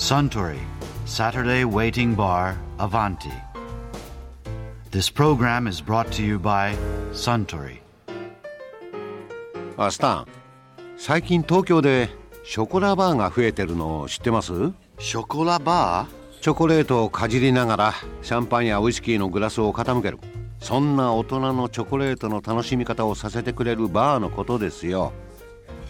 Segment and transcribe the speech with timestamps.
[0.00, 0.58] Suntory
[1.04, 3.30] Saturday Waiting Bar Avanti.
[4.90, 6.74] This program is brought to you by
[7.12, 7.82] Suntory.
[9.76, 10.26] あスタン
[10.96, 12.08] 最近東京で
[12.44, 14.52] ショコラバーが増えてるの知ってます
[14.96, 16.06] ？Chocola bar?
[16.40, 20.18] チョコレートをかじりながらシャンパンやウイスキーのグラスを傾ける
[20.60, 25.12] そんな大人のチョコレートの楽しみ方をさせてくれるバーのことですよ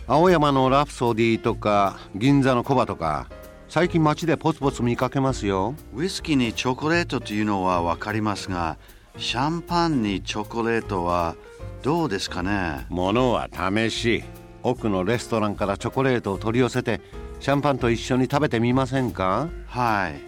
[0.09, 3.29] 青山のラプソディとか銀座のコバとか
[3.71, 5.77] 最近街でポツポツ見かけますよ。
[5.95, 8.79] ウイスキーにチョコレートというのはわかりますが、
[9.17, 11.37] シャンパンにチョコレートは
[11.85, 12.87] どうですかね？
[12.89, 14.25] ものは試し。
[14.65, 17.01] 奥のレストランからチョコレートを取り寄せて
[17.39, 19.49] シャンパンと一緒に食べてみませんか？
[19.69, 20.21] はい。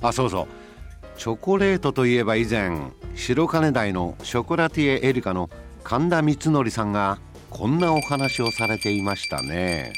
[0.00, 0.46] あそうそう。
[1.18, 2.78] チョコレートといえば以前
[3.16, 5.50] 白金台のショコラティエエリカの
[5.82, 7.18] 神田光則さんが
[7.50, 9.92] こんなお話をされていましたね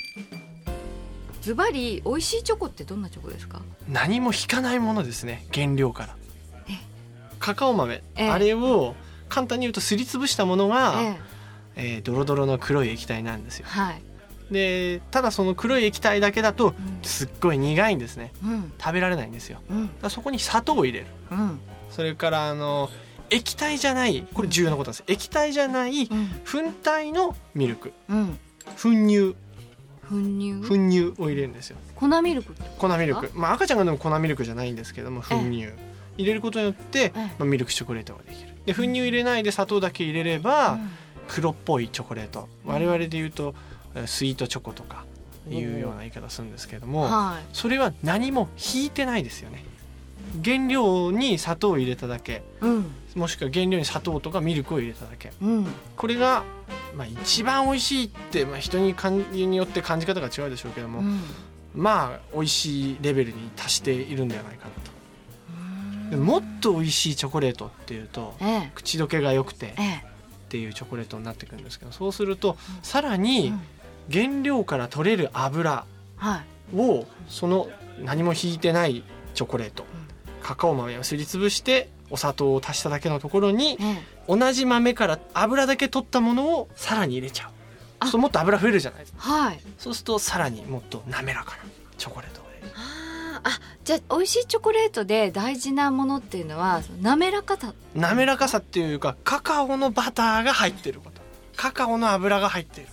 [1.45, 3.61] ズバリ美味しいチョコってどんなチョコですか？
[3.87, 6.17] 何も引かないものですね原料から。
[6.69, 6.79] え？
[7.39, 8.31] カカオ豆、ええ。
[8.31, 8.95] あれを
[9.29, 11.87] 簡単に言うとすりつぶしたものが、ええ。
[11.97, 13.67] えードロドロの黒い液体なんですよ。
[13.69, 14.03] はい。
[14.51, 16.75] でただその黒い液体だけだとん。
[17.03, 18.33] すっごい苦いんですね。
[18.43, 18.73] うん。
[18.81, 19.61] 食べられないんですよ。
[19.69, 21.07] だうんそこに砂糖を入れる。
[21.31, 21.61] うん。
[21.91, 22.89] それからあの
[23.29, 25.13] 液体じゃないこれ重要なことなんです。
[25.13, 26.29] 液体じゃないうん。
[26.51, 27.93] 粉体のミルク。
[28.09, 28.39] うん。
[28.83, 29.37] 粉乳
[30.05, 30.63] 粉乳？
[30.67, 31.77] 粉乳を入れるんですよ。
[31.97, 33.31] 粉ミルク粉ミルク。
[33.35, 35.69] まあ赤ちゃんが飲む粉ミルクじゃないんですけども粉乳。
[36.17, 38.51] 入れることによって、えまあ、ミルクチョコレートができる。
[38.67, 40.79] で粉乳入れないで砂糖だけ入れれば、
[41.27, 42.49] 黒っぽいチョコレート。
[42.65, 43.55] 我々で言うと
[43.95, 45.05] えースイートチョコとか
[45.51, 47.45] いうような言い方するんですけども、はい。
[47.53, 49.65] それは何も引いてないですよね。
[50.45, 52.43] 原料に砂糖を入れただけ。
[52.61, 52.87] うん。
[53.15, 55.33] もしくは原料に砂糖とかミルクを入れただけ。
[55.41, 55.67] うん。
[55.97, 56.45] これが、
[56.97, 58.95] まあ、一番美味しいって、まあ、人に
[59.33, 61.21] によって感じ方が違うでしょうけども、うん。
[61.75, 64.71] まあ美味しいレベルに達しているんではないかな
[66.05, 66.11] と。
[66.11, 68.73] でももっと美味しいチョコレートっていうとええ。
[68.75, 69.97] 口どけが良くてええ。
[69.97, 70.09] っ
[70.49, 73.53] ていうチョコレートになってくるんですけどそうするとさらに
[74.13, 75.85] 原料から取れる油
[76.17, 76.43] は
[76.73, 76.77] い。
[76.77, 77.69] をその
[78.05, 79.03] 何も引いてない
[79.35, 79.85] チョコレート
[80.43, 84.03] カカオ豆をすりつぶしてお砂糖を足しただけのところにええ。
[84.29, 87.51] 同じ豆から油だけ取ったものをさらに入れちゃう。
[87.51, 89.19] そうするともっと油増えるじゃないですか。
[89.21, 89.61] はい。
[89.79, 91.65] そうするとさらにもっと滑らかな
[91.99, 92.41] チョコレート
[92.77, 93.49] あー。
[93.49, 97.75] あじゃあ美味しいチョコレートで大事なものっていうのは滑らかさ。
[97.95, 101.21] 滑らかさっていうかカカオのバターが入ってること。
[101.57, 102.87] カカオの油が入ってる。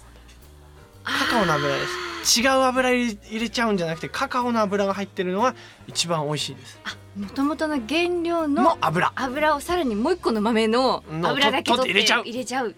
[1.03, 2.42] カカオの油です。
[2.42, 5.56] 違う油入れちゃうんじゃなくてカカオの油が入ってるのが
[5.88, 6.80] 一番美味しいです
[7.16, 9.12] もともとの原料のの油。
[9.16, 12.24] 油をさらにもう一個の豆のの油だけ取って入れちゃう。
[12.24, 12.76] 入れちゃう。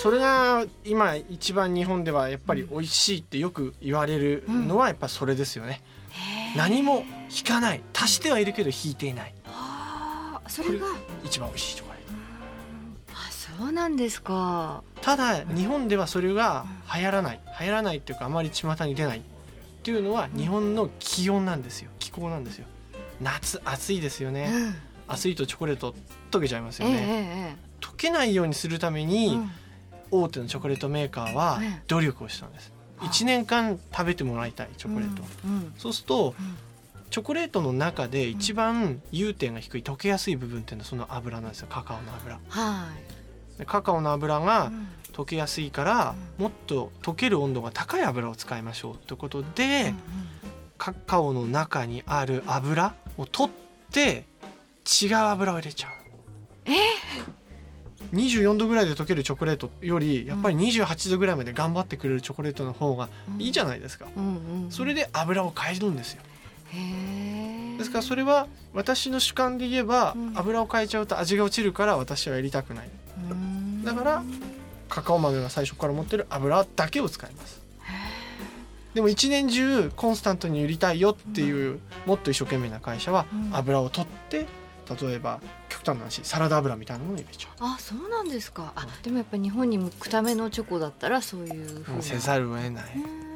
[0.00, 5.82] それが今一番日本ではやっぱり美味しいってよく言われるのはやっぱそれですよね、
[6.56, 7.04] 何も
[7.36, 7.82] 引かない。
[7.92, 9.34] 足してはいるけど引いていない。
[9.46, 10.48] あー。
[10.48, 10.86] それが
[11.24, 12.12] 一番美味しいチョコレート
[13.12, 14.84] あそうなんですか。
[15.02, 17.40] ただ日本ではそれが流行らない。
[17.60, 19.22] 流行らないっていうかあまり巷に出ないっ
[19.82, 22.66] ていうのは日本の気温なんですよ気候なんですよ。
[23.20, 24.74] 夏暑いですよね、うん。
[25.06, 25.94] 暑いとチョコレート
[26.30, 29.50] 溶けちゃいますよええね、え溶けないようにするためええに、うん。
[30.10, 31.82] 大手のチョコレートメーカーはええ。
[31.86, 32.72] 努力をしたんです。
[33.00, 36.34] 1年間食べてもらいたいチョコレート、うんそうすると、
[37.10, 41.68] チョコレートの中で一番融点が低い溶けやすい部分っていうのはその油なんですよ。
[41.70, 42.40] カカオの油。
[42.48, 42.88] は
[43.56, 44.88] でカカオの油がいうん。
[45.18, 49.92] 溶けやすいからもっと溶ける温度が高い油を使いましょうということで、
[50.78, 54.24] カカオの中にある油を取って
[55.02, 55.90] 違う油を入れちゃう。
[56.66, 56.72] え
[58.14, 66.22] ？24度ぐらいで溶けるチョコレートよりやっぱり28度ぐらいまで頑張ってくれるチョコレートの方がいいじゃないですか、うんうんそれで油を変えるんですよ。
[67.78, 70.32] ですからそれは私の主観で言えばうん。
[70.38, 72.88] 油を変えちゃうと味が落ちるから私はやりたくない。
[73.30, 73.84] うん。
[73.84, 74.22] だから
[74.88, 77.62] カカオ豆が最初から持ってる油だけを使います
[78.94, 83.50] でも一年中コンスタントに売りたいよっていうもっと一生懸命な会社はうん。
[83.54, 84.46] 油を取って
[85.00, 88.72] 例えば極端な話サラダ油みたいなものを入れちゃあそうなんですか。
[88.74, 92.84] あでもやっぱ日本に向くためのチョコだったらそういうふうう、なせざるを得ない。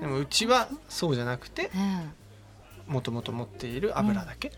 [0.01, 2.95] でもうちはそうじゃなくてうん。
[2.95, 4.51] もともと持っている油だけ、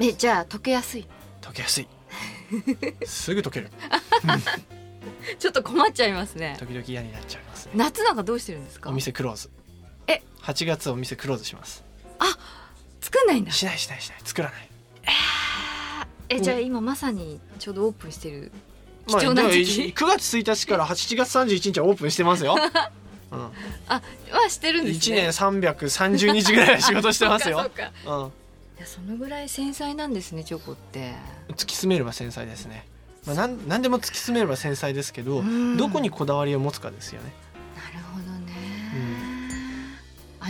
[0.00, 1.06] えじゃあ溶けやすい。
[1.40, 1.88] 溶けやすい。
[3.06, 3.70] すぐ溶ける。
[5.38, 6.56] ちょっと困っちゃいますね。
[6.58, 7.72] 時々嫌になっちゃいますね。
[7.76, 8.90] 夏なんかどうしてるんですか？
[8.90, 9.50] お店クローズ
[10.12, 11.84] え？8月お店クローズします。
[13.12, 13.52] 作んないんだ。
[13.52, 14.18] しないしないしない。
[14.24, 14.68] 作らない。
[16.30, 18.50] えじゃあ今まさにちょうどオープンしてる
[19.06, 22.56] 貴まあ重な時でも期9月1日から8月31日はオープンしてますよ。
[23.32, 23.38] うん、
[23.88, 28.16] あはしてるんです1ね年330日ぐらいは仕事してます そようかそうか。
[28.16, 28.26] うん。
[28.26, 28.30] い
[28.80, 31.14] やそのぐらい繊細なんですねチョコって。
[31.48, 32.86] 突き詰めれば繊細ですね、
[33.26, 35.76] まあ、なん何でも突き詰めれば繊細ですけど、うん。
[35.76, 37.32] どこにこだわりを持つかですよね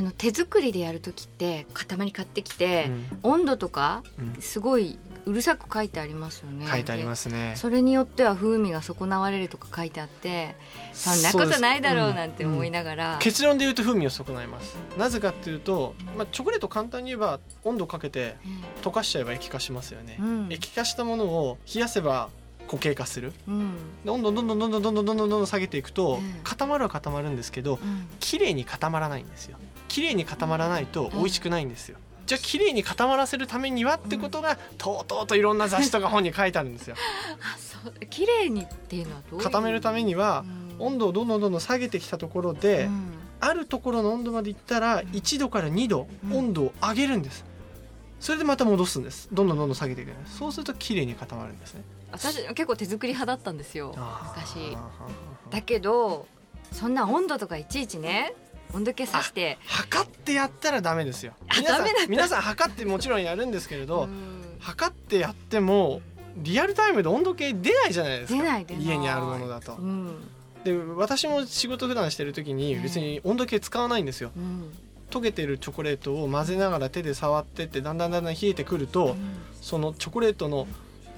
[0.02, 2.90] の手作りでやる時って塊買ってきて、
[3.22, 4.42] 温度とかうん。
[4.42, 6.66] すごいうるさく書いてありますよね。
[6.68, 7.50] 書いてありますね。
[7.50, 10.56] でそれによっては風味が損なわれるとか書いてあって
[10.92, 14.76] そんなことないだろうなんて思いながら、結論で言うと風味を損ないます。
[14.98, 18.36] なぜかっていうと、まあ、チョコレート簡単に言えば温度をかけて
[18.82, 20.48] 溶かしちゃえば液化しますよね、うん。
[20.50, 22.30] 液化したものを冷やせば
[22.66, 23.32] 固形化する。
[23.46, 23.74] うん。
[24.04, 29.56] どんどんどんどんどんどんどんどんどん下げていくと、うん固まるは固まるんですけどうん綺麗に固まらないんですよ
[29.92, 36.96] 綺麗に固まらないと美味しくないんですよ、じゃあ綺麗に固まらせるためにはってことが、とうとうといろんな雑誌とか本に書いてあるんですよ。
[37.42, 38.06] あそう。
[38.06, 40.46] 綺麗にっていうのはどう固めるためには、
[40.78, 43.12] 温度をどんどんどんどん下げてきたところで、うん。
[43.40, 46.36] あるところの温度までいったら1度から2度うん。
[46.38, 47.44] 温度を上げるんです。
[48.18, 49.28] それでまた戻すんです。
[49.30, 50.38] どんどんどんどん下げていくんです。
[50.38, 51.82] そうすると綺麗に固まるんですね。
[52.12, 53.94] 私結構手作り派だったんですよ。
[54.34, 54.74] 昔。
[55.50, 56.26] だけど
[56.70, 58.34] そんな温度とかいちいちね
[58.72, 59.58] 温度計さして。
[59.66, 61.34] 測ってやったらダメですよ。
[61.48, 64.56] あ皆さん皆さん測ってもちろんやるんですけれど、うん。
[64.60, 66.00] 測ってやっても
[66.36, 68.58] リアルタイムで温度計出ないじゃないですか。
[68.78, 69.74] 家にあるものだと。
[69.74, 70.28] うん。
[70.64, 74.30] で私も仕事普段してる時に別に温度計使わないんですよ。
[74.36, 74.72] うん。
[75.10, 79.16] 溶けてるチョコレートを混ぜながら手で触ってってだんだんだんだん冷えてくると
[79.60, 80.66] そのチョコレートの、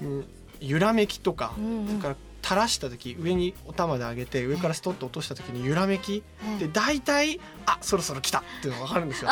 [0.01, 0.25] うん
[0.61, 1.85] 揺らめきとか、うん。
[1.85, 2.15] それから
[2.45, 6.21] 垂らした時上にお玉で上げて上からストッと落とした時に揺らめき。
[6.47, 6.59] うん。
[6.59, 9.31] で大体あそろそろ来たっていうのが分かるんですよ。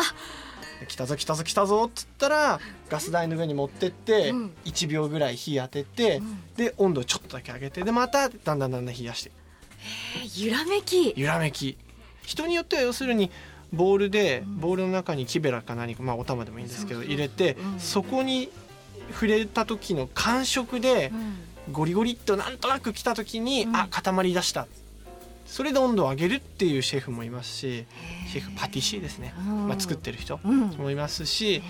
[0.80, 4.52] で来たぞ来たぞ来たぞっつったらガス台の上に持ってってうん。
[4.66, 6.44] 1秒ぐらい火当ててうん。
[6.56, 9.32] で温度をちょっとだけ上げてでまただんだんだんだん冷やして。
[10.18, 11.14] え揺らめき。
[11.16, 11.78] 揺らめき。
[12.24, 13.30] 人によっては要するに
[13.72, 17.80] ボールでボールの中に木べらか何かまあお玉でもいいんですけど入れてうん。
[17.80, 18.50] そこに
[19.12, 21.36] 触れた時の感触でうん
[21.72, 23.76] ゴリゴリっとなんとなく来た時に、うん。
[23.76, 24.68] あ固まりだした。
[25.46, 27.86] それで温度を上げるっていうシェフもいますし
[28.32, 30.70] シェフパティシエですね、うんまあ、作ってる人うん。
[30.70, 31.62] もいますし、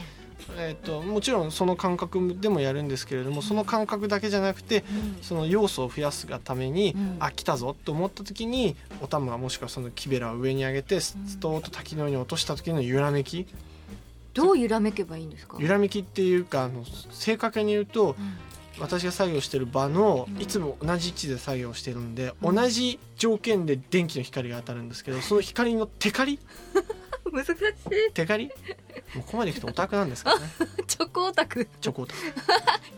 [0.57, 4.85] えー、ともちろんその感覚でもやるんですけれどもその感覚だけじゃなくて
[5.21, 7.17] その要素を増やすがために、うん。
[7.19, 13.47] あ来たぞと思った時にお玉はもしくはその木べらを上に上げてスストーッと滝のように落とした時の揺らめき。
[14.33, 15.57] どう揺らめけばいいんですか？
[15.59, 18.37] 揺らめきっていうかあの正確に言うとうん
[18.79, 20.41] 私が作業してる場のうん。
[20.41, 22.55] いつも同じ位置で作業してるんで、うん。
[22.55, 26.39] 同じ条件で電気の光が当たるんですけどその光のテカリ？
[27.31, 28.11] 難しい。
[28.13, 28.45] テカリ？
[29.15, 30.47] もうここまでいくとオタクなんですからね
[30.87, 31.67] チョコオタク。
[31.81, 32.19] チョコオタク。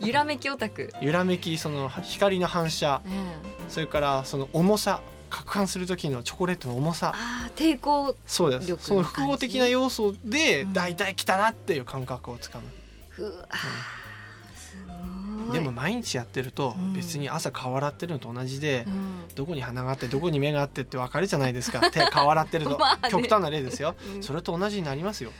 [0.06, 0.92] 揺らめきオタク。
[1.00, 3.02] 揺らめきその光の反射。
[3.04, 3.70] うん。
[3.70, 5.00] それからその重さ
[5.30, 7.14] 攪拌する時のチョコレートの重さ。
[7.56, 8.66] 抵抗そうです。
[8.66, 10.72] 力その複合的な要素でうん。
[10.72, 12.64] 大体来たなっていう感覚をつかむ、
[13.10, 13.32] ふわー。
[13.32, 14.05] すごい
[15.52, 16.92] でも毎日やってるとうん。
[16.94, 19.24] 別に朝顔洗ってるのと同じで、うん。
[19.34, 21.80] どこに鼻があってどこに目があってって分かるじゃないですか。
[21.90, 23.10] 手顔洗ってると、まあね。
[23.10, 24.22] 極端な例ですよ、うん。
[24.22, 25.32] それと同じになりますよ。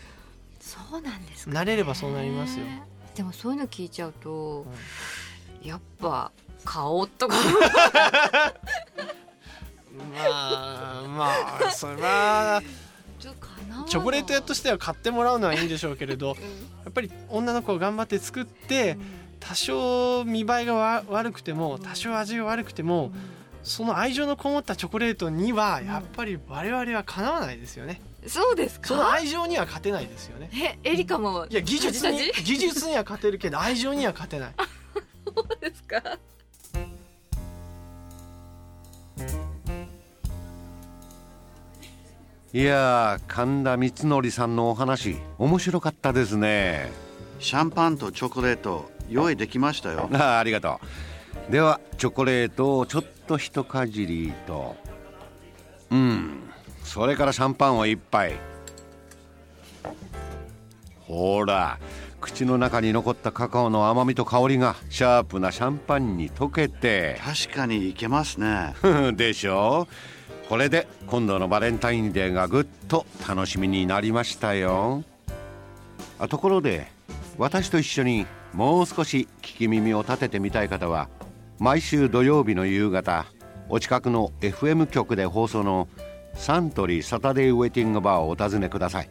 [0.61, 2.65] そうなんですか慣れればそうなりますよ、
[3.15, 4.67] でもそういうの聞いちゃうと、
[5.63, 6.33] やっぱ
[6.65, 7.37] 顔とか。
[10.13, 11.31] まあま
[11.69, 12.63] あそれは
[13.19, 16.43] チョコレート屋としては買ってもらうのはいいんでしょうけれどうん。
[16.85, 18.99] やっぱり女の子が頑張って作って
[19.49, 23.13] 多少見栄えがわ悪くても多少味が悪くても
[23.63, 28.01] その愛情のこもったチョコレートにはやっぱり我々はかなわないですよね。
[28.27, 28.89] そうですか？
[28.89, 30.51] その愛情には勝てないですよね。
[30.85, 34.55] えエリカもいや技術にタジタジ技術には勝てるけど愛情には勝てない。
[35.35, 36.03] そうですか？
[42.53, 46.91] いやー神田光則さんのお話面白かったですね。
[47.39, 50.09] シャンパンとチョコレート用意できましたよ。
[50.15, 50.81] あーありがと
[51.49, 51.53] う。
[51.53, 54.77] ではチョコレートをちょっと一かじりと。
[55.91, 56.43] うん。
[56.83, 58.35] それからシャンパンを一杯。
[61.01, 61.79] ほら
[62.21, 67.21] 口の中に残ったカカオの甘みと香りがシャープなシャンパンに溶けて。
[67.25, 68.75] 確かにいけますね。
[69.15, 69.87] でしょ？
[69.91, 75.05] うこれで今度のバレンタインデーがぐっと楽しみになりましたよ。
[76.19, 76.89] あところで
[77.39, 81.11] 私と一緒にもう少し聞き耳を立ててみたい方は
[81.59, 83.27] 毎週土曜日の夕方
[83.69, 85.89] お近くの FM 局で放送の
[86.33, 89.11] サントリーサタデーウェイティングバーをお尋ねください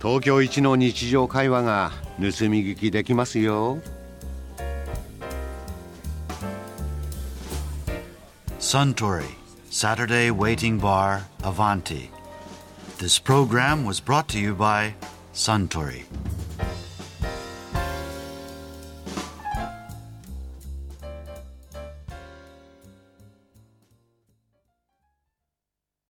[0.00, 3.78] 東京一の日常会話が盗み聞きできますよ
[8.58, 9.22] Suntory
[9.70, 12.10] Saturday Waiting Bar Avanti.
[12.98, 14.94] This program was brought to you by
[15.32, 16.04] Suntory.